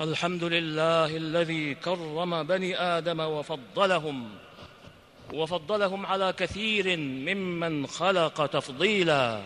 [0.00, 4.28] الحمد لله الذي كرم بني آدم وفضلهم
[5.32, 9.40] وفضلهم على كثير ممن خلق تفضيلا.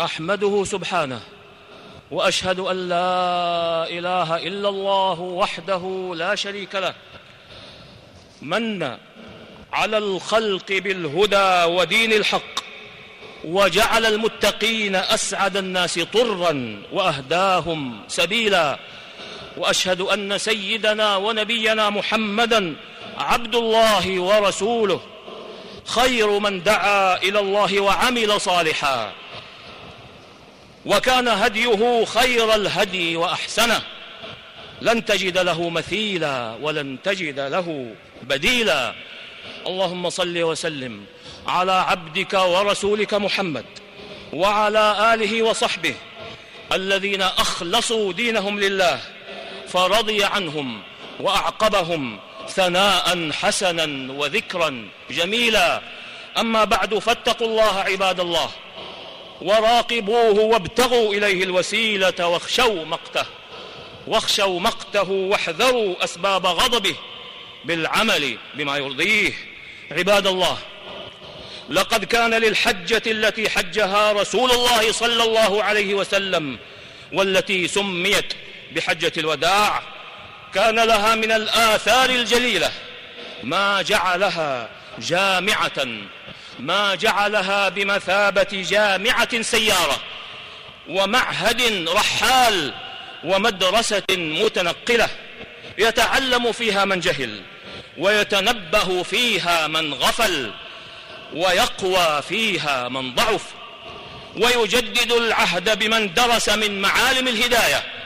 [0.00, 1.20] أحمده سبحانه
[2.10, 6.94] وأشهد أن لا إله إلا الله وحده لا شريك له.
[8.42, 8.82] من
[9.72, 12.54] على الخلق بالهدى ودين الحق
[13.44, 18.78] وجعل المتقين أسعد الناس طرا وأهداهم سبيلا.
[19.58, 22.76] وأشهد أن سيدنا ونبينا محمدا
[23.18, 25.00] عبد الله ورسوله
[25.84, 29.12] خير من دعا إلى الله وعمل صالحا
[30.86, 33.82] وكان هديه خير الهدي وأحسنه.
[34.82, 38.94] لن تجد له مثيلا ولن تجد له بديلا.
[39.66, 41.04] اللهم صل وسلم
[41.46, 43.64] على عبدك ورسولك محمد
[44.32, 45.94] وعلى آله وصحبه
[46.72, 49.00] الذين أخلصوا دينهم لله
[49.68, 50.82] فرضي عنهم
[51.20, 52.18] وأعقبهم
[52.48, 55.82] ثناء حسنا وذكرا جميلا.
[56.38, 58.50] أما بعد فاتقوا الله عباد الله
[59.42, 63.24] وراقبوه وابتغوا إليه الوسيلة واخشوا مقته
[64.06, 66.94] واخشوا مقته واحذروا أسباب غضبه
[67.64, 69.32] بالعمل بما يرضيه.
[69.90, 70.58] عباد الله
[71.70, 76.58] لقد كان للحجة التي حجها رسول الله صلى الله عليه وسلم
[77.12, 78.34] والتي سميت
[78.72, 79.82] بحجة الوداع
[80.54, 82.70] كان لها من الآثار الجليلة
[83.42, 85.86] ما جعلها جامعة
[86.58, 90.00] ما جعلها بمثابة جامعة سيارة
[90.88, 92.74] ومعهد رحال
[93.24, 95.08] ومدرسة متنقلة
[95.78, 97.42] يتعلم فيها من جهل
[97.98, 100.50] ويتنبه فيها من غفل
[101.34, 103.42] ويقوى فيها من ضعف
[104.36, 107.97] ويجدد العهد بمن درس من معالم الهداية.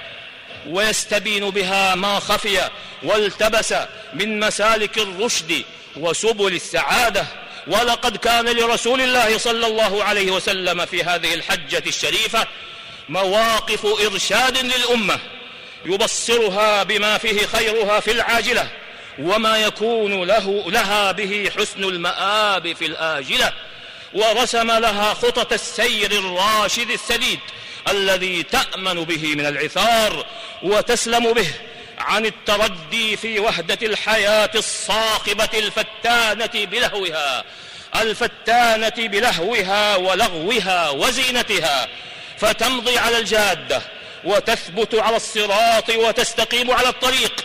[0.66, 2.70] ويستبين بها ما خفي
[3.02, 3.74] والتبس
[4.14, 5.64] من مسالك الرشد
[5.96, 7.26] وسبل السعادة.
[7.66, 12.46] ولقد كان لرسول الله صلى الله عليه وسلم في هذه الحجة الشريفة
[13.08, 15.18] مواقف إرشاد للأمة
[15.86, 18.70] يبصرها بما فيه خيرها في العاجلة
[19.18, 23.52] وما يكون له لها به حسن المآب في الآجلة.
[24.14, 27.40] ورسم لها خطط السير الراشد السديد.
[27.88, 30.26] الذي تأمن به من العثار
[30.62, 31.46] وتسلم به
[31.98, 37.44] عن التردي في وهدة الحياة الصاخبة الفتانة بلهوها
[37.96, 41.88] الفتانة بلهوها ولغوها وزينتها.
[42.38, 43.82] فتمضي على الجادة
[44.24, 47.44] وتثبت على الصراط وتستقيم على الطريق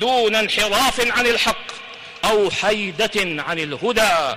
[0.00, 1.66] دون انحراف عن الحق
[2.24, 4.36] أو حيدة عن الهدى.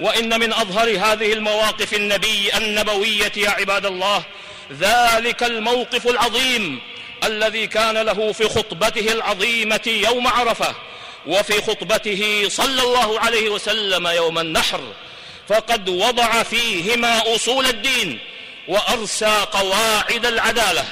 [0.00, 4.22] وإن من أظهر هذه المواقف النبي النبوية يا عباد الله
[4.72, 6.80] ذلك الموقف العظيم
[7.24, 10.74] الذي كان له في خطبته العظيمة يوم عرفة
[11.26, 14.80] وفي خطبته صلى الله عليه وسلم يوم النحر.
[15.48, 18.18] فقد وضع فيهما أصول الدين
[18.68, 20.84] وأرسى قواعد العدالة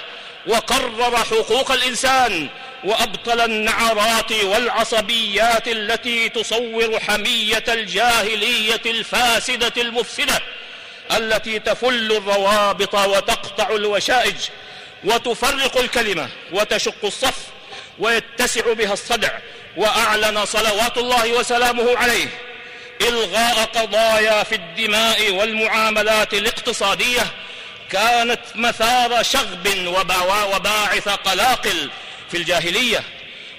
[0.47, 2.49] وقرر حقوق الإنسان
[2.85, 10.41] وأبطل النعرات والعصبيات التي تصور حمية الجاهلية الفاسدة المفسدة.
[11.13, 14.37] التي تفل الروابط وتقطع الوشائج
[15.05, 17.39] وتفرق الكلمة وتشق الصف
[17.99, 19.31] ويتسع بها الصدع
[19.77, 22.29] وأعلن صلوات الله وسلامه عليه.
[23.01, 27.27] إلغاء قضايا في الدماء والمعاملات الاقتصادية
[27.91, 29.69] كانت مثار شغب
[30.55, 31.91] وباعث قلاقل
[32.31, 33.03] في الجاهلية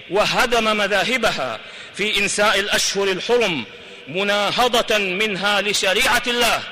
[0.10, 1.60] وهدم مذاهبها
[1.96, 3.66] في إنساء الأشهر الحرم
[4.08, 6.64] مناهضة منها لشريعة الله.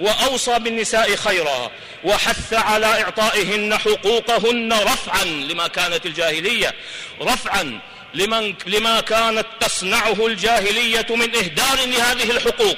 [0.00, 1.70] وأوصى بالنساء خيرا
[2.04, 6.74] وحث على إعطائهن حقوقهن رفعا لما كانت الجاهلية
[7.22, 7.80] رفعا
[8.14, 12.76] لمن لما كانت تصنعه الجاهلية من إهدار لهذه الحقوق.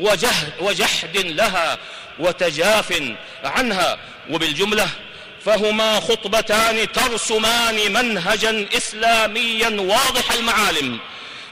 [0.00, 1.78] وجهد وجحد لها
[2.18, 3.02] وتجاف
[3.44, 3.98] عنها.
[4.30, 4.88] وبالجملة
[5.44, 10.98] فهما خطبتان ترسمان منهجا إسلاميا واضح المعالم.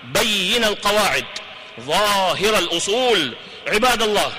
[0.05, 1.25] بين القواعد
[1.81, 3.35] ظاهر الأصول.
[3.67, 4.33] عباد الله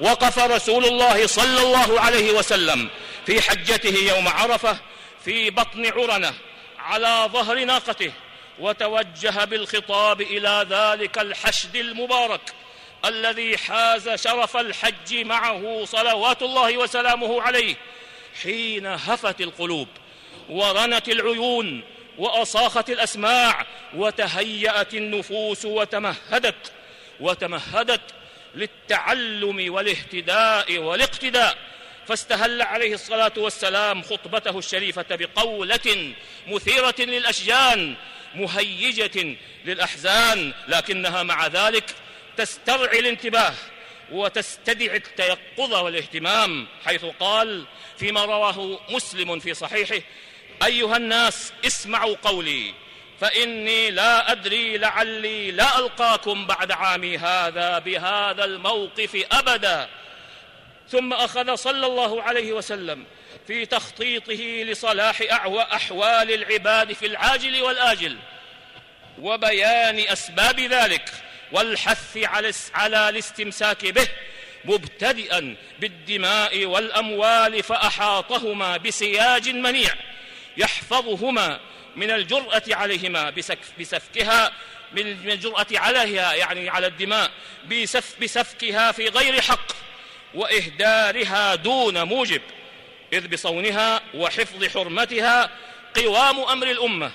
[0.00, 2.88] وقف رسول الله صلى الله عليه وسلم
[3.26, 4.78] في حجته يوم عرفة
[5.24, 6.34] في بطن عرنة
[6.78, 8.12] على ظهر ناقته
[8.58, 12.40] وتوجه بالخطاب إلى ذلك الحشد المبارك
[13.04, 17.76] الذي حاز شرف الحج معه صلوات الله وسلامه عليه
[18.42, 19.88] حين هفت القلوب
[20.48, 21.82] ورنت العيون
[22.18, 23.66] وأصاخت الأسماع
[23.96, 26.72] وتهيأت النفوس وتمهدت
[27.20, 28.00] وتمهدت
[28.56, 31.58] للتعلم والاهتداء والاقتداء.
[32.06, 36.12] فاستهل عليه الصلاة والسلام خطبته الشريفة بقولة
[36.46, 37.94] مثيرة للأشجان
[38.34, 41.84] مهيجة للأحزان لكنها مع ذلك
[42.36, 43.54] تسترعي الانتباه
[44.12, 47.64] وتستدعي التيقظ والاهتمام حيث قال
[47.98, 50.00] فيما رواه مسلم في صحيحه
[50.64, 52.74] أيها الناس اسمعوا قولي.
[53.20, 59.88] فإني لا أدري لعلي لا ألقاكم بعد عامي هذا بهذا الموقف أبدا.
[60.88, 63.04] ثم أخذ صلى الله عليه وسلم
[63.46, 65.22] في تخطيطه لصلاح
[65.72, 68.16] أحوال العباد في العاجل والآجل
[69.20, 71.10] وبيان أسباب ذلك
[71.52, 72.18] والحث
[72.74, 74.08] على الاستمساك به
[74.64, 79.94] مبتدئا بالدماء والأموال فأحاطهما بسياج منيع
[80.56, 81.60] يحفظهما
[81.96, 83.30] من الجرأة عليهما
[83.80, 84.52] بسفكها
[84.92, 87.30] من الجرأة عليها يعني على الدماء
[87.70, 89.72] بسف بسفكها في غير حق
[90.34, 92.42] وإهدارها دون موجب
[93.12, 95.50] إذ بصونها وحفظ حرمتها
[95.96, 97.12] قوام أمر الأمة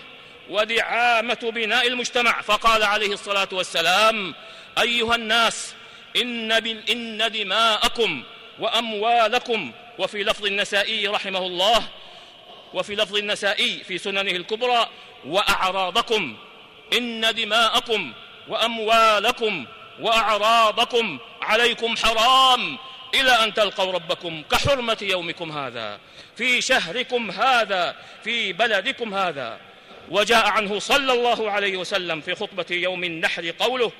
[0.49, 2.41] ودعامة بناء المجتمع.
[2.41, 4.35] فقال عليه الصلاة والسلام
[4.81, 5.73] أيها الناس
[6.15, 6.51] إن,
[6.89, 8.23] إن دماءكم
[8.59, 11.83] وأموالكم وفي لفظ النسائي رحمه الله
[12.73, 14.89] وفي لفظ النسائي في سننه الكبرى
[15.25, 16.37] وأعراضكم
[16.97, 18.13] إن دماءكم
[18.47, 19.65] وأموالكم
[19.99, 22.77] وأعراضكم عليكم حرام
[23.13, 25.99] إلى أن تلقوا ربكم كحرمة يومكم هذا
[26.37, 29.59] في شهركم هذا في بلدكم هذا.
[30.09, 33.91] وجاء عنه صلى الله عليه وسلم في خطبة يوم النحر قوله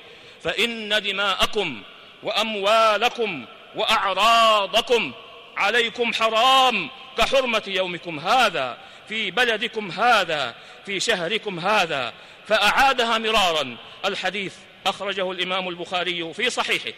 [0.42, 1.82] فإن دماءكم
[2.22, 3.44] وأموالكم
[3.74, 5.12] وأعراضكم
[5.56, 8.78] عليكم حرام كحرمة يومكم هذا
[9.08, 10.54] في بلدكم هذا
[10.86, 12.12] في شهركم هذا.
[12.48, 13.76] فأعادها مرارا.
[14.04, 14.54] الحديث
[14.86, 16.92] أخرجه الإمام البخاري في صحيحه.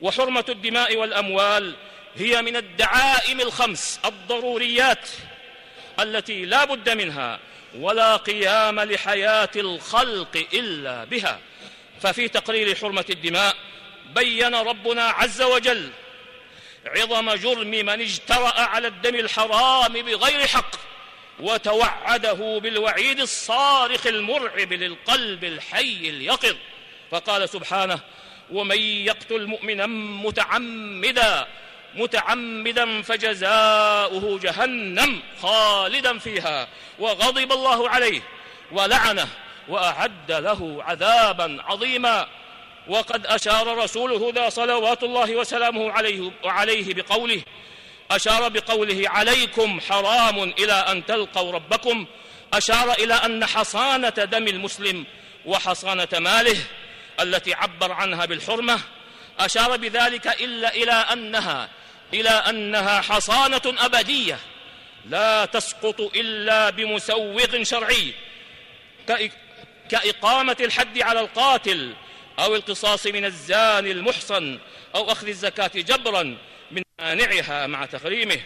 [0.00, 1.76] وحرمة الدماء والأموال
[2.16, 5.08] هي من الدعائم الخمس الضروريات
[6.00, 7.38] التي لا بد منها
[7.78, 11.40] ولا قيام لحياة الخلق إلا بها.
[12.00, 13.56] ففي تقرير حرمة الدماء
[14.14, 15.90] بين ربنا عز وجل
[16.86, 20.76] عظم جرم من اجترأ على الدم الحرام بغير حق
[21.40, 26.56] وتوعده بالوعيد الصارخ المرعب للقلب الحي اليقظ.
[27.10, 28.00] فقال سبحانه
[28.50, 29.86] ومن يقتل مؤمنا
[30.26, 31.46] متعمدا
[31.94, 36.68] متعمدا فجزاؤه جهنم خالدا فيها
[36.98, 38.20] وغضب الله عليه
[38.72, 39.28] ولعنه
[39.68, 42.28] وأعد له عذابا عظيما.
[42.88, 47.42] وقد أشار رسوله ذا صلوات الله وسلامه عليه وعليه بقوله
[48.10, 52.06] أشار بقوله عليكم حرام إلى أن تلقوا ربكم
[52.52, 55.04] أشار إلى أن حصانة دم المسلم
[55.46, 56.58] وحصانة ماله
[57.20, 58.80] التي عبر عنها بالحرمة
[59.40, 61.68] أشار بذلك إلا إلى أنها
[62.14, 64.38] إلى أنها حصانة أبدية
[65.06, 68.14] لا تسقط إلا بمسوغ شرعي
[69.90, 71.94] كإقامة الحد على القاتل
[72.38, 74.58] أو القصاص من الزاني المحصن
[74.94, 76.36] أو أخذ الزكاة جبرا
[76.70, 78.40] من مانعها مع تغريمه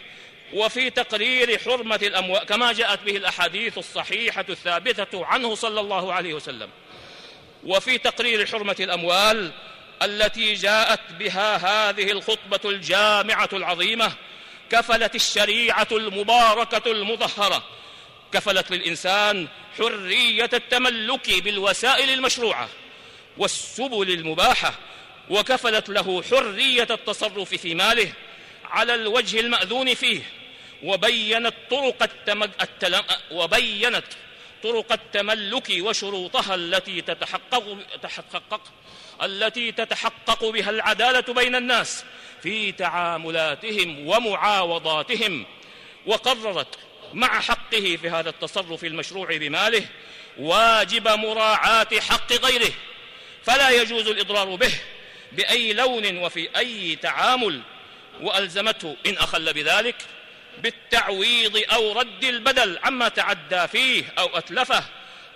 [0.53, 6.69] وفي تقرير حرمة الأموال كما جاءت به الأحاديث الصحيحة الثابتة عنه صلى الله عليه وسلم.
[7.65, 9.53] وفي تقرير حرمة الأموال
[10.03, 14.13] التي جاءت بها هذه الخطبة الجامعة العظيمة
[14.71, 17.65] كفلت الشريعة المباركة المطهره
[18.33, 19.49] كفلت للإنسان
[19.79, 22.69] حرية التملك بالوسائل المشروعة.
[23.39, 24.75] والسبل المباحة
[25.31, 28.13] وكفلت له حرية التصرف في ماله
[28.65, 30.23] على الوجه المأذون فيه
[30.83, 32.51] وبينت طرق التمج...
[32.63, 33.03] التلم...
[33.31, 34.05] وبينت
[34.63, 38.61] طرق التملك وشروطها التي تتحقق تحقق
[39.23, 42.05] التي تتحقق بها العدالة بين الناس
[42.43, 45.47] في تعاملاتهم ومعاوضاتهم
[46.07, 46.79] وقررت
[47.15, 49.87] مع حقه في هذا التصرف المشروع بماله
[50.39, 52.73] واجب مراعاة حق غيره.
[53.45, 54.73] فلا يجوز الإضرار به
[55.33, 57.61] بأي لون وفي أي تعامل
[58.21, 59.97] وألزمته إن أخل بذلك
[60.59, 64.85] بالتعويض أو رد البدل عما تعدى فيه أو أتلفه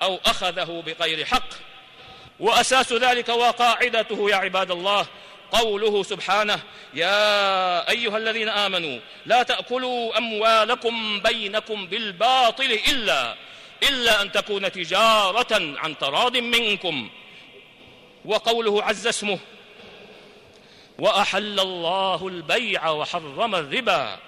[0.02, 1.48] أو أخذه بغير حق.
[2.40, 5.06] وأساس ذلك وقاعدته يا عباد الله
[5.52, 6.60] قوله سبحانه
[6.94, 13.34] يا أيها الذين آمنوا لا تأكلوا أموالكم بينكم بالباطل إلا
[13.88, 17.10] إلا أن تكون تجارة عن تراض منكم.
[18.24, 19.38] وقوله عز اسمه
[20.98, 24.18] وأحل الله البيع وحرم الربا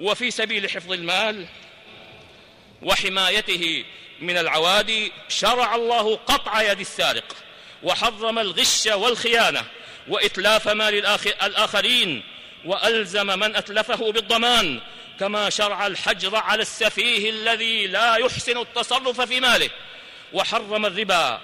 [0.00, 1.46] وفي سبيل حفظ المال
[2.82, 3.84] وحمايته
[4.20, 7.36] من العوادي شرع الله قطع يد السارق
[7.82, 9.64] وحرم الغش والخيانة
[10.08, 11.06] وإتلاف مال
[11.42, 12.22] الآخرين
[12.64, 14.80] وألزم من أتلفه بالضمان
[15.20, 19.70] كما شرع الحجر على السفيه الذي لا يحسن التصرف في ماله
[20.32, 21.40] وحرم الربا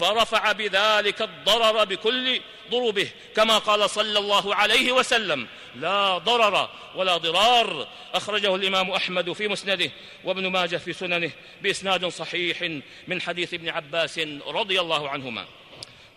[0.00, 2.40] فرفع بذلك الضرر بكل
[2.70, 7.88] ضربه كما قال صلى الله عليه وسلم لا ضرر ولا ضرار.
[8.14, 9.90] أخرجه الإمام أحمد في مسنده
[10.24, 11.30] وابن ماجه في سننه
[11.62, 15.44] بإسناد صحيح من حديث ابن عباس رضي الله عنهما.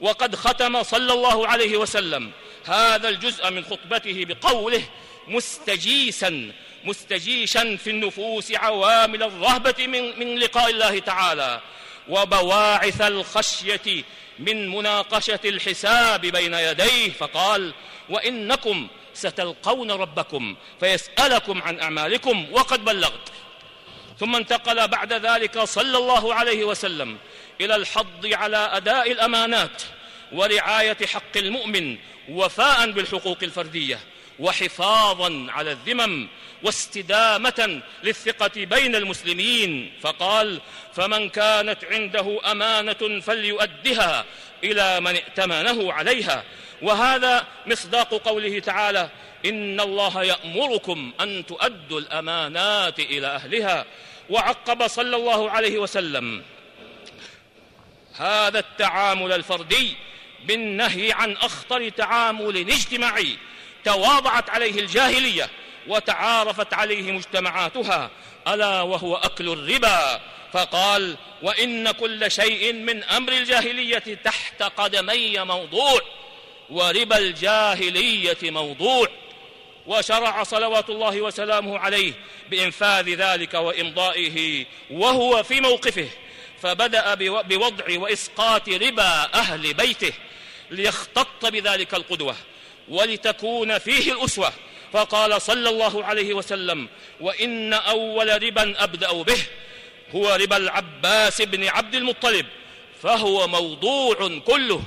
[0.02, 2.32] وقد ختم صلى الله عليه وسلم
[2.66, 4.84] هذا الجزء من خطبته بقوله
[5.28, 6.52] مستجيسا
[6.84, 11.62] مستجيشا في النفوس عوامل الرهبة من, من لقاء الله تعالى.
[12.10, 14.04] وبواعث الخشية
[14.40, 17.74] من مناقشة الحساب بين يديه فقال
[18.10, 23.32] وإنكم ستلقون ربكم فيسألكم عن أعمالكم وقد بلغت.
[24.20, 27.18] ثم انتقل بعد ذلك صلى الله عليه وسلم
[27.62, 29.84] إلى الحض على أداء الأمانات
[30.32, 31.98] ورعاية حق المؤمن
[32.30, 34.00] وفاء بالحقوق الفردية.
[34.40, 36.28] وحفاظا على الذمم
[36.64, 39.94] واستدامة للثقة بين المسلمين.
[40.02, 40.62] فقال
[40.94, 44.26] فمن كانت عنده أمانة فليؤدها
[44.64, 46.44] إلى من ائتمنه عليها
[46.82, 49.10] وهذا مصداق قوله تعالى
[49.46, 53.86] إن الله يأمركم أن تؤدوا الأمانات إلى أهلها
[54.30, 56.44] وعقب صلى الله عليه وسلم
[58.16, 59.96] هذا التعامل الفردي
[60.46, 63.38] بالنهي عن أخطر تعامل اجتماعي
[63.86, 65.50] تواضعت عليه الجاهلية
[65.88, 68.10] وتعارفت عليه مجتمعاتها
[68.48, 70.22] ألا وهو أكل الربا؟
[70.54, 76.02] فقال وإن كل شيء من أمر الجاهلية تحت قدمي موضوع
[76.70, 79.08] وربا الجاهلية موضوع.
[79.88, 82.14] وشرع صلوات الله وسلامه عليه
[82.50, 86.10] بإنفاذ ذلك وإمضائه وهو في موقفه
[86.62, 90.14] فبدأ بوضع وإسقاط ربا أهل بيته
[90.72, 92.36] ليختط بذلك القدوة.
[92.90, 94.54] ولتكون فيه الأسوة.
[94.94, 96.88] فقال صلى الله عليه وسلم
[97.22, 99.38] وإن أول ربا أبدأ به
[100.16, 102.46] هو ربا العباس بن عبد المطلب
[103.04, 104.84] فهو موضوع كله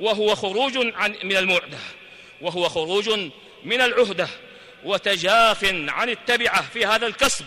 [0.00, 1.78] وهو خروج عن من المعدة
[2.40, 3.08] وهو خروج
[3.64, 4.28] من العهدة
[4.84, 7.46] وتجاف عن التبعة في هذا الكسب.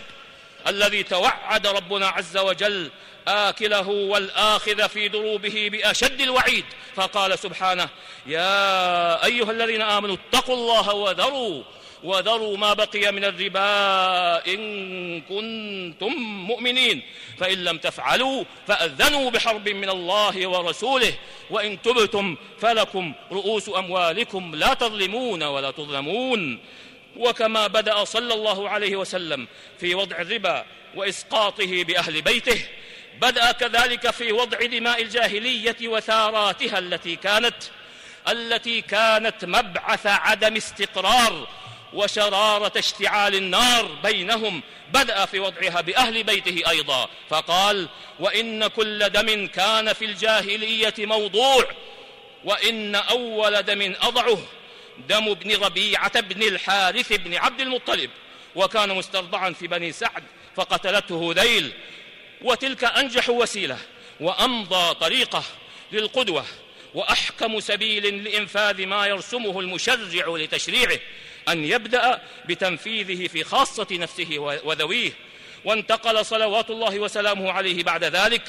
[0.68, 2.92] الذي توعد ربنا عز وجل
[3.28, 6.66] آكله والآخذ في دروبه بأشد الوعيد.
[6.96, 7.90] فقال سبحانه
[8.26, 11.64] يا أيها الذين آمنوا اتقوا الله وذروا
[12.04, 17.02] وذروا ما بقي من الربا إن كنتم مؤمنين.
[17.38, 21.14] فإن لم تفعلوا فأذنوا بحرب من الله ورسوله
[21.50, 26.60] وإن تبتم فلكم رؤوس أموالكم لا تظلمون ولا تظلمون.
[27.18, 29.48] وكما بدأ صلى الله عليه وسلم
[29.80, 32.62] في وضع الربا وإسقاطه بأهل بيته
[33.22, 37.56] بدأ كذلك في وضع دماء الجاهلية وثاراتها التي كانت
[38.28, 41.48] التي كانت مبعث عدم استقرار
[41.94, 47.10] وشرارة اشتعال النار بينهم بدأ في وضعها بأهل بيته أيضا.
[47.30, 47.88] فقال
[48.20, 51.66] وإن كل دم كان في الجاهلية موضوع
[52.44, 54.38] وإن أول دم أضعه
[55.10, 58.10] دم ابن ربيعة بن الحارث بن عبد المطلب
[58.56, 60.24] وكان مسترضعا في بني سعد
[60.56, 61.74] فقتلته ذيل
[62.42, 63.78] وتلك أنجح وسيلة
[64.20, 65.44] وأمضى طريقة
[65.92, 66.46] للقدوة
[66.94, 71.00] وأحكم سبيل لإنفاذ ما يرسمه المشرع لتشريعه
[71.50, 75.12] أن يبدأ بتنفيذه في خاصة نفسه وذويه
[75.66, 78.44] وانتقل صلوات الله وسلامه عليه بعد ذلك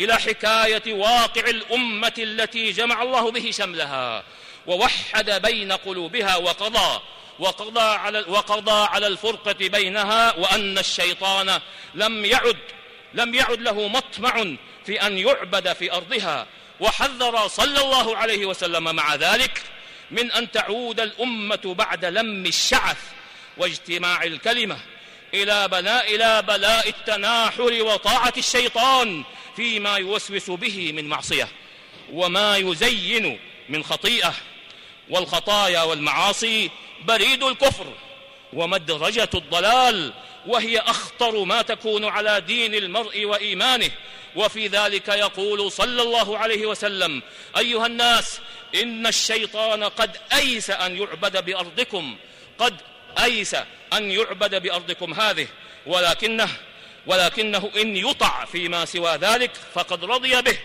[0.00, 4.24] إلى حكاية واقع الأمة التي جمع الله به شملها.
[4.66, 7.00] ووحد بين قلوبها وقضى
[7.38, 11.60] وقضى على, وقضى على الفرقة بينها وأن الشيطان
[11.94, 12.56] لم يعد
[13.14, 14.56] لم يعد له مطمع
[14.86, 16.46] في أن يعبد في أرضها.
[16.80, 19.62] وحذر صلى الله عليه وسلم مع ذلك
[20.10, 22.98] من أن تعود الأمة بعد لم الشعث
[23.56, 24.78] واجتماع الكلمة
[25.34, 29.24] إلى بلاء إلى بلاء التناحر وطاعة الشيطان
[29.56, 31.48] فيما يوسوس به من معصية
[32.12, 34.34] وما يزين من خطيئة.
[35.10, 36.70] والخطايا والمعاصي
[37.04, 37.86] بريد الكفر
[38.52, 40.12] ومدرجة الضلال
[40.46, 43.90] وهي أخطر ما تكون على دين المرء وإيمانه.
[44.36, 47.22] وفي ذلك يقول صلى الله عليه وسلم
[47.56, 48.40] أيها الناس
[48.74, 52.16] إن الشيطان قد أيس أن يعبد بأرضكم
[52.58, 52.74] قد
[53.22, 53.56] أيس
[53.92, 55.46] أن يعبد بأرضكم هذه
[55.86, 56.48] ولكنه
[57.06, 60.58] ولكنه إن يطع فيما سوى ذلك فقد رضي به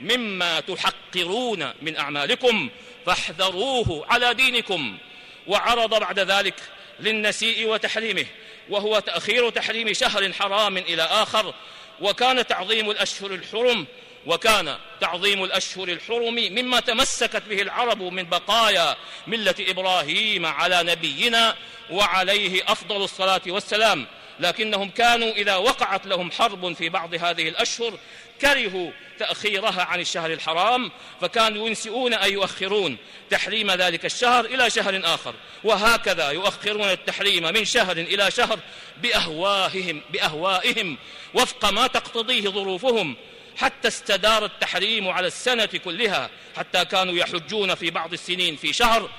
[0.00, 2.70] مما تحقرون من أعمالكم
[3.08, 4.98] فاحذروه على دينكم.
[5.46, 6.54] وعرض بعد ذلك
[7.00, 8.26] للنسيء وتحريمه
[8.68, 11.54] وهو تأخير تحريم شهر حرام إلى آخر.
[12.00, 13.86] وكان تعظيم الأشهر الحرم
[14.26, 18.96] وكان تعظيم الأشهر الحرم مما تمسكت به العرب من بقايا
[19.26, 21.56] ملة إبراهيم على نبينا
[21.90, 24.06] وعليه أفضل الصلاة والسلام.
[24.40, 27.98] لكنهم كانوا إذا وقعت لهم حرب في بعض هذه الأشهر
[28.40, 30.90] كرهوا تأخيرها عن الشهر الحرام
[31.20, 32.96] فكانوا ينسئون أي يؤخرون
[33.30, 35.34] تحريم ذلك الشهر إلى شهر آخر.
[35.64, 38.58] وهكذا يؤخرون التحريم من شهر إلى شهر
[39.02, 40.98] بأهواههم, بأهوائهم
[41.34, 43.16] وفق ما تقتضيه ظروفهم
[43.56, 49.10] حتى استدار التحريم على السنة كلها حتى كانوا يحجون في بعض السنين في شهر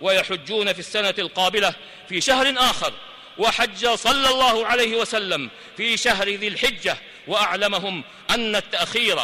[0.00, 1.74] ويحجون في السنة القابلة
[2.08, 2.92] في شهر آخر.
[3.38, 9.18] وحج صلى الله عليه وسلم في شهر ذي الحجة وأعلمهم أن التأخير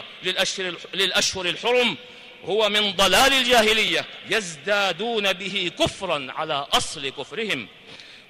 [0.95, 1.97] للأشهر, الحرم
[2.45, 7.69] هو من ضلال الجاهلية يزدادون به كفرا على أصل كفرهم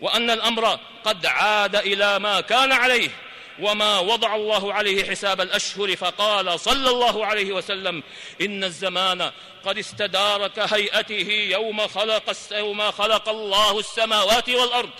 [0.00, 3.10] وأن الأمر قد عاد إلى ما كان عليه
[3.60, 8.02] وما وضع الله عليه حساب الأشهر فقال صلى الله عليه وسلم
[8.40, 9.30] إن الزمان
[9.64, 14.90] قد استدار كهيئته يوم خلق, يوم خلق الله السماوات والأرض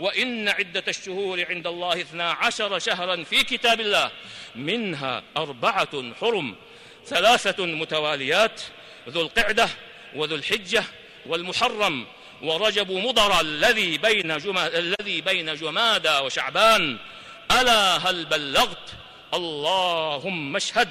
[0.00, 4.10] وإن عدة الشهور عند الله اثنا عشر شهرا في كتاب الله
[4.54, 6.56] منها أربعة حرم
[7.06, 8.60] ثلاثة متواليات
[9.08, 9.68] ذو القعدة
[10.14, 10.84] وذو الحجة
[11.26, 12.06] والمحرم.
[12.42, 16.98] ورجب مضر الذي بين الذي بين جمادى وشعبان.
[17.50, 18.92] ألا هل بلغت؟
[19.34, 20.90] اللهم اشهد.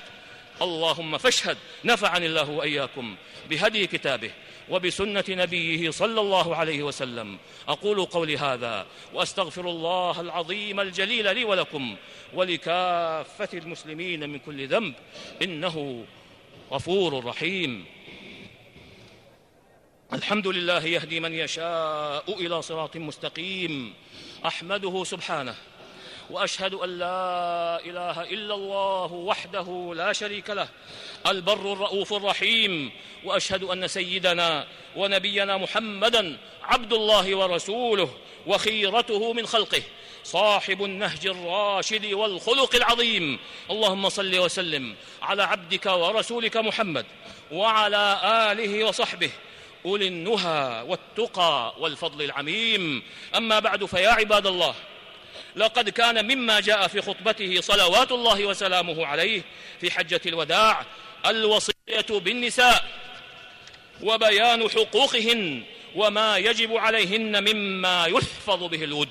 [0.61, 3.15] اللهم فاشهد نفعني الله وإياكم
[3.49, 4.31] بهدي كتابه
[4.69, 7.37] وبسنة نبيه صلى الله عليه وسلم.
[7.67, 11.95] أقول قولي هذا وأستغفر الله العظيم الجليل لي ولكم
[12.33, 14.93] ولكافة المسلمين من كل ذنب
[15.41, 16.05] إنه
[16.71, 17.85] غفور رحيم.
[20.13, 23.93] الحمد لله يهدي من يشاء إلى صراط مستقيم.
[24.45, 25.55] أحمده سبحانه
[26.29, 30.67] وأشهد أن لا إله إلا الله وحده لا شريك له
[31.27, 32.91] البر الرؤوف الرحيم.
[33.23, 38.09] وأشهد أن سيدنا ونبينا محمدا عبد الله ورسوله
[38.47, 39.81] وخيرته من خلقه
[40.23, 43.39] صاحب النهج الراشد والخلق العظيم.
[43.71, 47.05] اللهم صل وسلم على عبدك ورسولك محمد
[47.51, 48.19] وعلى
[48.51, 49.29] آله وصحبه.
[49.85, 53.03] أولي النهى والتقى والفضل العميم.
[53.35, 54.75] أما بعد فيا عباد الله
[55.55, 59.41] لقد كان مما جاء في خطبته صلوات الله وسلامه عليه
[59.81, 60.85] في حجة الوداع
[61.25, 61.75] الوصية
[62.09, 62.85] بالنساء
[64.01, 65.63] وبيان حقوقهن
[65.95, 69.09] وما يجب عليهن مما يحفظ به الود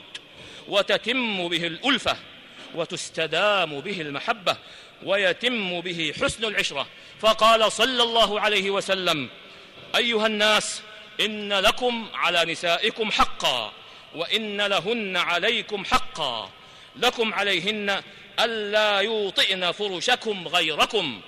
[0.68, 2.16] وتتم به الألفة
[2.74, 4.56] وتستدام به المحبة
[5.02, 6.86] ويتم به حسن العشرة.
[7.20, 9.28] فقال صلى الله عليه وسلم
[9.96, 10.82] أيها الناس
[11.20, 13.72] إن لكم على نسائكم حقا.
[14.14, 16.50] وإن لهن عليكم حقا.
[16.96, 18.02] لكم عليهن
[18.40, 21.20] ألا يوطئن فرشكم غيركم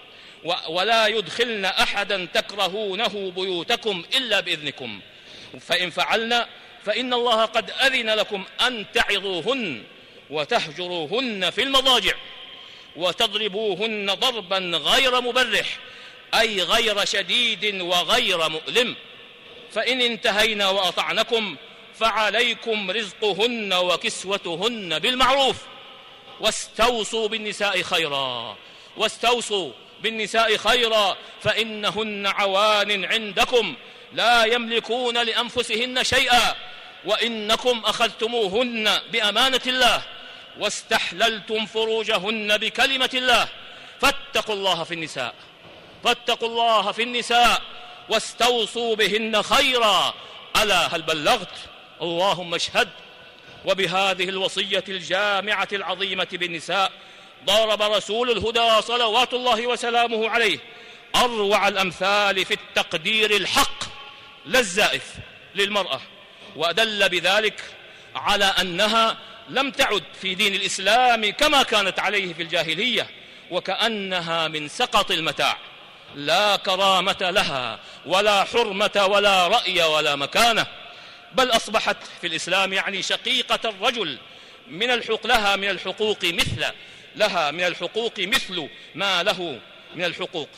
[0.69, 5.01] ولا يدخلن أحدا تكرهونه بيوتكم إلا بإذنكم.
[5.61, 6.47] فإن فعلن
[6.85, 9.83] فإن الله قد أذن لكم أن تعظوهن
[10.31, 12.15] وتهجروهن في المضاجع
[12.97, 15.79] وتضربوهن ضربا غير مبرح
[16.35, 18.97] أي غير شديد وغير مؤلم.
[19.73, 21.57] فإن انتهينا وأطعنكم
[22.01, 25.57] فعليكم رزقهن وكسوتهن بالمعروف.
[26.41, 28.57] واستوصوا بالنساء خيرا.
[28.97, 31.17] واستوصوا بالنساء خيرا.
[31.43, 33.75] فإنهن عوان عندكم.
[34.13, 36.55] لا يملكون لأنفسهن شيئا.
[37.05, 40.03] وإنكم أخذتموهن بأمانة الله.
[40.59, 43.49] واستحللتم فروجهن بكلمة الله.
[44.01, 45.35] فاتقوا الله في النساء.
[46.05, 47.63] فاتقوا الله في النساء.
[48.09, 50.15] واستوصوا بهن خيرا.
[50.63, 51.49] ألا هل بلغت؟
[52.03, 52.89] اللهم اشهد
[53.65, 56.93] وبهذه الوصية الجامعة العظيمة بالنساء
[57.45, 60.59] ضرب رسول الهدى صلوات الله وسلامه عليه
[61.17, 63.85] أروع الأمثال في التقدير الحق
[64.47, 65.15] لا الزائف
[65.55, 66.01] للمرأة
[66.57, 67.61] وأدل بذلك
[68.15, 69.17] على أنها
[69.49, 73.11] لم تعد في دين الإسلام كما كانت عليه في الجاهلية
[73.51, 75.57] وكأنها من سقط المتاع.
[76.15, 80.67] لا كرامة لها ولا حرمة ولا رأي ولا مكانة.
[81.37, 84.19] بل أصبحت في الإسلام يعني شقيقة الرجل.
[84.71, 86.65] من الحق لها من الحقوق مثل
[87.17, 89.61] لها من الحقوق مثل ما له
[89.95, 90.49] من الحقوق.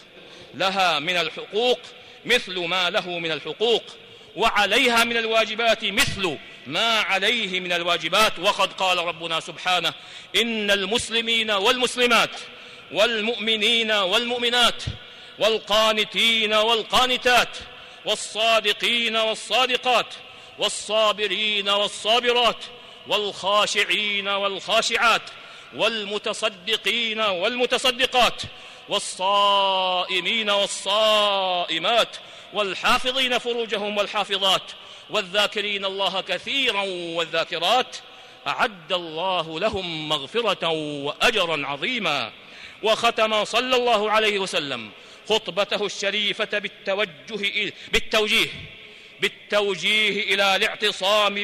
[0.54, 1.78] لها من الحقوق
[2.24, 3.82] مثل ما له من الحقوق.
[4.36, 8.38] وعليها من الواجبات مثل ما عليه من الواجبات.
[8.38, 9.94] وقد قال ربنا سبحانه
[10.36, 12.30] إن المسلمين والمسلمات
[12.92, 14.82] والمؤمنين والمؤمنات
[15.38, 17.56] والقانتين والقانتات
[18.04, 20.06] والصادقين والصادقات
[20.58, 22.64] والصابرين والصابرات
[23.08, 25.22] والخاشعين والخاشعات
[25.76, 28.42] والمتصدقين والمتصدقات
[28.88, 32.16] والصائمين والصائمات
[32.52, 34.62] والحافظين فروجهم والحافظات
[35.10, 37.96] والذاكرين الله كثيرا والذاكرات
[38.46, 42.32] أعد الله لهم مغفرة واجرا عظيما.
[42.82, 44.90] وختم صلى الله عليه وسلم
[45.28, 48.46] خطبته الشريفة بالتوجه بالتوجيه
[49.20, 51.34] بالتوجيه إلى الاعتصام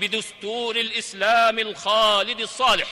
[0.00, 2.88] بدستور الإسلام الخالد الصالح.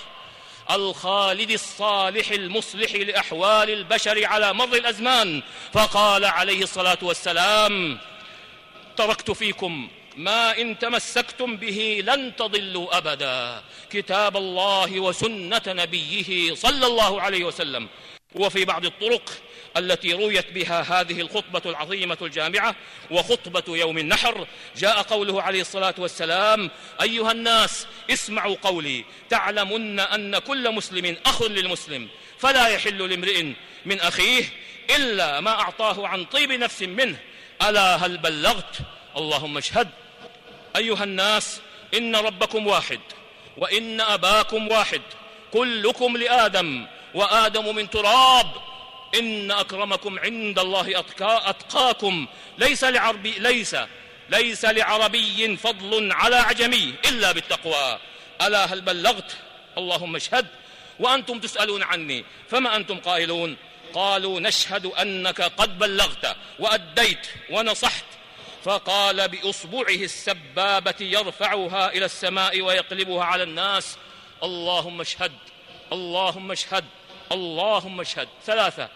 [0.70, 5.42] الخالد الصالح المصلح لأحوال البشر على مر الأزمان.
[5.73, 7.99] فقال عليه الصلاة والسلام
[8.97, 13.62] تركت فيكم ما إن تمسكتم به لن تضلوا أبدا.
[13.90, 17.88] كتاب الله وسنة نبيه صلى الله عليه وسلم.
[18.35, 19.31] وفي بعض الطرق
[19.76, 22.74] التي رويت بها هذه الخطبة العظيمة الجامعة
[23.10, 26.70] وخطبة يوم النحر جاء قوله عليه الصلاة والسلام
[27.02, 32.08] أيها الناس اسمعوا قولي تعلمن أن كل مسلم أخ للمسلم
[32.38, 33.52] فلا يحل لامرئ
[33.87, 34.44] من أخيه
[34.96, 37.16] إلا ما أعطاه عن طيب نفس منه.
[37.62, 38.76] ألا هل بلغت؟
[39.16, 39.88] اللهم اشهد.
[40.76, 41.60] أيها الناس
[41.94, 43.00] إن ربكم واحد
[43.56, 45.02] وإن أباكم واحد
[45.52, 48.46] كلكم لآدم وآدم من تراب.
[49.18, 52.27] إن أكرمكم عند الله أتقى أتقاكم.
[52.59, 53.77] ليس لعربي ليس
[54.29, 57.98] ليس لعربي فضل على عجمي إلا بالتقوى.
[58.42, 59.37] ألا هل بلغت؟
[59.79, 60.46] اللهم اشهد.
[61.00, 63.57] وأنتم تسألون عني فما أنتم قائلون؟
[63.94, 68.05] قالوا نشهد أنك قد بلغت وأديت ونصحت.
[68.64, 73.96] فقال بإصبعه السبابة يرفعها إلى السماء ويقلبها على الناس.
[74.42, 75.33] اللهم اشهد
[75.92, 76.85] اللهم اشهد
[77.33, 78.29] اللهم اشهد.
[78.46, 78.88] ثلاثة.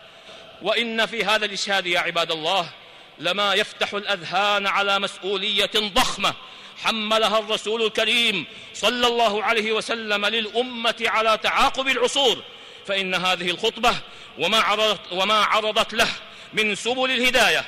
[0.63, 2.71] وإن في هذا الإشهاد يا عباد الله
[3.19, 6.35] لما يفتح الأذهان على مسؤولية ضخمة
[6.83, 12.43] حملها الرسول الكريم صلى الله عليه وسلم للأمة على تعاقب العصور.
[12.87, 13.95] فإن هذه الخطبة
[14.39, 16.09] وما عرضت, وما عرضت له
[16.53, 17.65] من سبل الهداية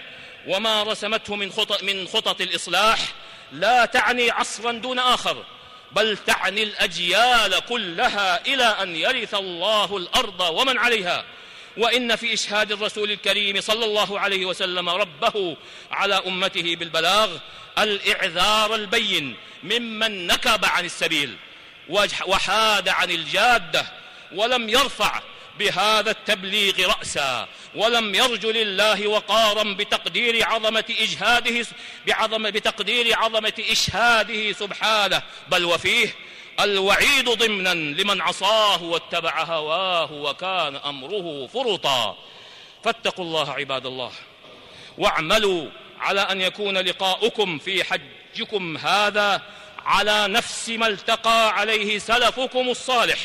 [0.46, 2.98] وما رسمته من خطط, من خطط الإصلاح
[3.52, 5.44] لا تعني عصرا دون آخر
[5.92, 11.24] بل تعني الأجيال كلها إلى أن يرث الله الأرض ومن عليها.
[11.76, 15.56] وإن في إشهاد الرسول الكريم صلى الله عليه وسلم ربه
[15.90, 17.36] على أمته بالبلاغ
[17.78, 21.36] الإعذار البين ممن نكب عن السبيل
[22.26, 23.86] وحاد عن الجادة
[24.32, 25.22] ولم يرفع
[25.58, 31.66] بهذا التبليغ رأسا ولم يرج لله وقارا بتقدير عظمة إجهاده
[32.06, 36.14] بعظم بتقدير عظمة إشهاده سبحانه بل وفيه
[36.64, 42.16] الوعيد ضمنا لمن عصاه واتبع هواه وكان أمره فرطا.
[42.84, 44.12] فاتقوا الله عباد الله
[44.98, 49.42] واعملوا على أن يكون لقاؤكم في حجكم هذا
[49.84, 53.18] على نفس ما التقى عليه سلفكم الصالح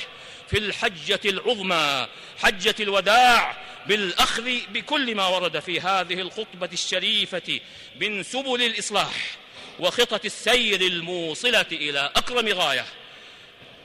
[0.48, 7.60] في الحجة العظمى حجة الوداع بالأخذ بكل ما ورد في هذه الخطبة الشريفة
[8.00, 9.38] من سبل الإصلاح
[9.80, 12.86] وخطط السير الموصلة إلى أكرم غاية.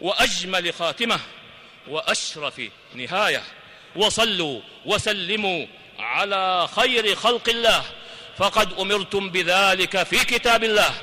[0.01, 1.21] وأجمل خاتمة
[1.89, 2.61] وأشرف
[2.95, 3.43] نهاية.
[3.97, 5.67] وصلوا وسلموا
[5.99, 7.83] على خير خلق الله.
[8.39, 10.95] فقد أمرتم بذلك في كتاب الله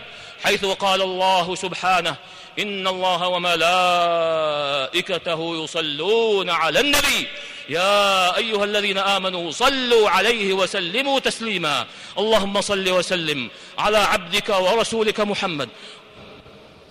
[0.43, 2.15] حيث قال الله سبحانه
[2.59, 3.27] إن الله
[4.87, 7.27] وملائكته يصلون على النبي.
[7.69, 11.85] يا أيها الذين آمنوا صلوا عليه وسلموا تسليما.
[12.17, 15.69] اللهم صل وسلم على عبدك ورسولك محمد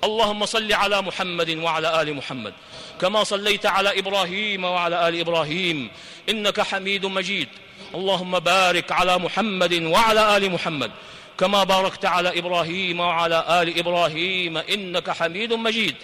[0.06, 2.54] اللهم صل على محمد وعلى آل محمد
[3.00, 5.90] كما صليت على إبراهيم وعلى آل إبراهيم
[6.28, 7.48] إنك حميد مجيد.
[7.94, 10.90] اللهم بارك على محمد وعلى آل محمد
[11.38, 15.96] كما باركت على إبراهيم وعلى آل إبراهيم إنك حميد مجيد.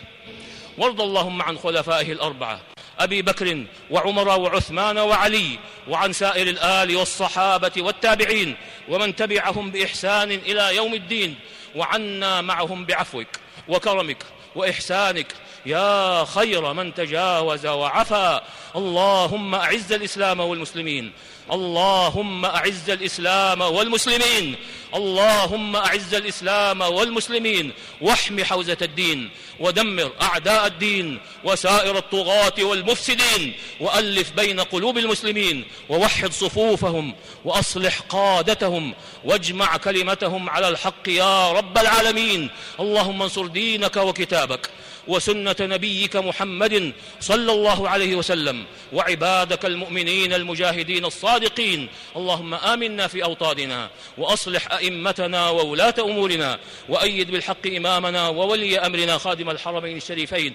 [0.78, 2.60] وارض اللهم عن خلفائه الأربعة
[2.98, 8.56] أبي بكر وعمر وعثمان وعلي وعن سائر الآل والصحابة والتابعين
[8.88, 11.34] ومن تبعهم بإحسان إلى يوم الدين
[11.76, 13.41] وعنا معهم بعفوك.
[13.68, 15.27] وكرمك وإحسانك.
[15.66, 18.40] يا خير من تجاوز وعفى
[18.76, 21.12] اللهم أعز الإسلام والمسلمين.
[21.52, 24.56] اللهم أعز الإسلام والمسلمين.
[24.94, 27.72] اللهم أعز الإسلام والمسلمين.
[28.00, 29.30] واحم حوزة الدين.
[29.61, 31.18] ودمر أعداء الدين.
[31.44, 33.52] وسائر الطغاة والمفسدين.
[33.80, 35.64] وألف بين قلوب المسلمين.
[35.88, 37.14] ووحد صفوفهم.
[37.44, 38.94] وأصلح قادتهم.
[39.24, 42.50] واجمع كلمتهم على الحق يا رب العالمين.
[42.80, 44.70] اللهم انصر دينك وكتابك.
[45.08, 51.88] وسنة نبيك محمد صلى الله عليه وسلم وعبادك المؤمنين المجاهدين الصادقين.
[52.16, 59.96] اللهم آمنا في أوطاننا وأصلح أئمتنا وولاة أمورنا وأيد بالحق إمامنا وولي أمرنا خادم الحرمين
[59.96, 60.54] الشريفين.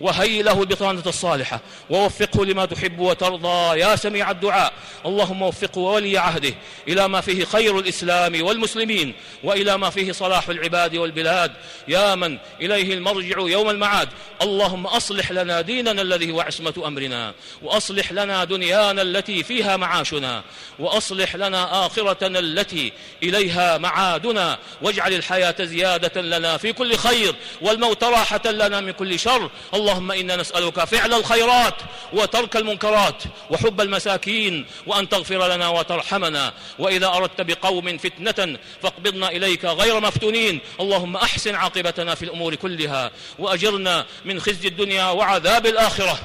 [0.00, 1.60] وهيئ له البطانة الصالحة.
[1.90, 3.80] ووفقه لما تحب وترضى.
[3.80, 4.72] يا سميع الدعاء.
[5.06, 6.54] اللهم وفقه وولي عهده
[6.88, 11.52] إلى ما فيه خير الإسلام والمسلمين وإلى ما فيه صلاح العباد والبلاد.
[11.88, 14.08] يا من إليه المرجع يوم المعاد.
[14.42, 17.34] اللهم أصلح لنا ديننا الذي هو عصمة أمرنا.
[17.62, 20.42] وأصلح لنا دنيانا التي فيها معاشنا.
[20.78, 24.58] وأصلح لنا آخرتنا التي إليها معادنا.
[24.82, 27.34] واجعل الحياة زيادة لنا في كل خير.
[27.60, 29.50] والموت راحة لنا من كل شر.
[29.86, 31.74] اللهم إنا نسألك فعل الخيرات
[32.12, 36.52] وترك المنكرات وحب المساكين وأن تغفر لنا وترحمنا.
[36.78, 40.60] وإذا أردت بقوم فتنة فاقبضنا إليك غير مفتونين.
[40.80, 46.18] اللهم أحسن عاقبتنا في الأمور كلها وأجرنا من خزي الدنيا وعذاب الآخرة.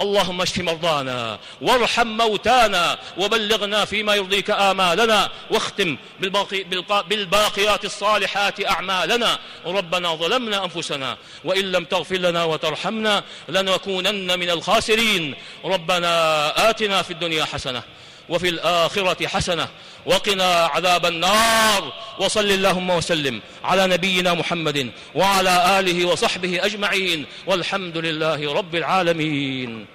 [0.00, 6.64] اللهم اشف مرضانا وارحم موتانا وبلغنا فيما يرضيك آمالنا واختم بالباقي
[7.08, 9.38] بالباقيات الصالحات أعمالنا.
[9.66, 15.34] ربنا ظلمنا أنفسنا وإن لم تغفر لنا وترحمنا لنكونن من الخاسرين.
[15.64, 17.82] ربنا آتنا في الدنيا حسنة
[18.30, 19.68] وفي الآخرة حسنة.
[20.06, 21.92] وقنا عذاب النار.
[22.18, 27.26] وصل اللهم وسلم على نبينا محمد وعلى آله وصحبه أجمعين.
[27.46, 29.86] والحمد لله رب العالمين.